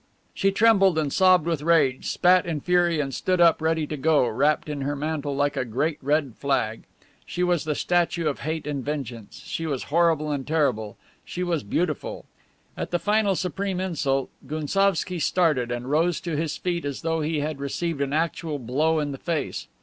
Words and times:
She 0.33 0.49
trembled 0.51 0.97
and 0.97 1.13
sobbed 1.13 1.45
with 1.45 1.61
rage, 1.61 2.07
spat 2.07 2.47
in 2.47 2.61
fury, 2.61 2.99
and 2.99 3.13
stood 3.13 3.39
up 3.39 3.61
ready 3.61 3.85
to 3.85 3.95
go, 3.95 4.27
wrapped 4.27 4.67
in 4.67 4.81
her 4.81 4.95
mantle 4.95 5.35
like 5.35 5.55
a 5.55 5.63
great 5.63 5.99
red 6.01 6.33
flag. 6.39 6.85
She 7.23 7.43
was 7.43 7.65
the 7.65 7.75
statue 7.75 8.27
of 8.27 8.39
hate 8.39 8.65
and 8.65 8.83
vengeance. 8.83 9.43
She 9.45 9.67
was 9.67 9.83
horrible 9.93 10.31
and 10.31 10.47
terrible. 10.47 10.97
She 11.23 11.43
was 11.43 11.61
beautiful. 11.61 12.25
At 12.75 12.89
the 12.89 12.97
final 12.97 13.35
supreme 13.35 13.79
insult, 13.79 14.31
Gounsovski 14.47 15.19
started 15.21 15.71
and 15.71 15.91
rose 15.91 16.19
to 16.21 16.35
his 16.35 16.57
feet 16.57 16.83
as 16.83 17.03
though 17.03 17.21
he 17.21 17.41
had 17.41 17.59
received 17.59 18.01
an 18.01 18.11
actual 18.11 18.57
blow 18.57 18.97
in 18.97 19.11
the 19.11 19.19
face. 19.19 19.67